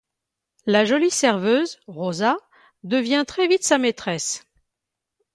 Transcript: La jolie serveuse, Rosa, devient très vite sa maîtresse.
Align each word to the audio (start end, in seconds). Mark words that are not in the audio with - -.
La 0.65 0.83
jolie 0.83 1.11
serveuse, 1.11 1.79
Rosa, 1.85 2.35
devient 2.81 3.23
très 3.27 3.47
vite 3.47 3.63
sa 3.63 3.77
maîtresse. 3.77 4.47